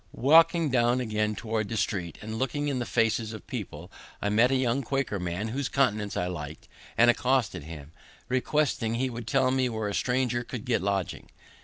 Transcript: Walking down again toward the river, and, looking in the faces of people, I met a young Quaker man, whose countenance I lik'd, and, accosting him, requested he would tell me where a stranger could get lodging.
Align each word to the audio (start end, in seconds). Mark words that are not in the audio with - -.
Walking 0.17 0.71
down 0.71 0.99
again 0.99 1.35
toward 1.35 1.69
the 1.69 1.75
river, 1.93 2.13
and, 2.23 2.39
looking 2.39 2.69
in 2.69 2.79
the 2.79 2.87
faces 2.87 3.33
of 3.33 3.45
people, 3.45 3.91
I 4.19 4.29
met 4.29 4.49
a 4.49 4.55
young 4.55 4.81
Quaker 4.81 5.19
man, 5.19 5.49
whose 5.49 5.69
countenance 5.69 6.17
I 6.17 6.27
lik'd, 6.27 6.67
and, 6.97 7.11
accosting 7.11 7.61
him, 7.61 7.91
requested 8.27 8.95
he 8.95 9.11
would 9.11 9.27
tell 9.27 9.51
me 9.51 9.69
where 9.69 9.87
a 9.87 9.93
stranger 9.93 10.43
could 10.43 10.65
get 10.65 10.81
lodging. 10.81 11.29